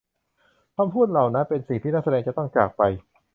[0.77, 2.81] คำพูดเหล่านั้นเป็นสิ่งที่นักแสดงจะต้องจากไป